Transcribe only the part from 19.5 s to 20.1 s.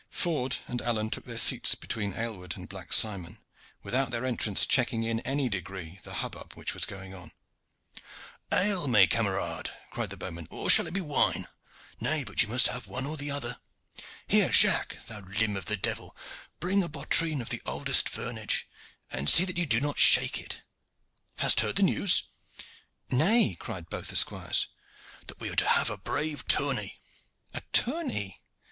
you do not